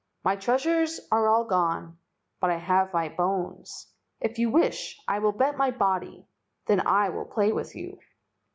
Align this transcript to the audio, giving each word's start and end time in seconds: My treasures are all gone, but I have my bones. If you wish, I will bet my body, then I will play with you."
My 0.23 0.35
treasures 0.35 0.99
are 1.11 1.27
all 1.27 1.43
gone, 1.43 1.99
but 2.39 2.49
I 2.49 2.55
have 2.57 2.91
my 2.91 3.07
bones. 3.07 3.91
If 4.19 4.39
you 4.39 4.49
wish, 4.49 4.99
I 5.07 5.19
will 5.19 5.31
bet 5.31 5.57
my 5.57 5.69
body, 5.69 6.25
then 6.65 6.81
I 6.87 7.09
will 7.09 7.25
play 7.25 7.51
with 7.51 7.75
you." 7.75 7.99